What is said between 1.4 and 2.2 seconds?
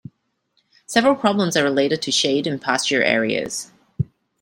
are related to